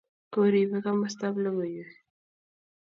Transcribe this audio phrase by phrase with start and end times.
[0.33, 1.91] koribei kamostab logoiywek